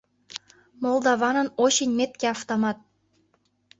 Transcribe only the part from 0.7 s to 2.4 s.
Молдаванын очень меткий